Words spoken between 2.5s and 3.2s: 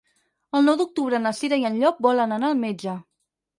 al metge.